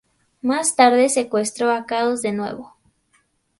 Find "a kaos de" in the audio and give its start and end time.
1.71-2.31